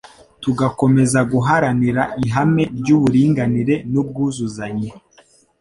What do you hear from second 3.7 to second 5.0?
n'ubwuzuzanye